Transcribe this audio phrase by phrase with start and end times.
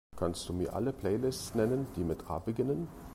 [0.17, 2.87] Kannst Du mir alle Playlists nennen, die mit A beginnen?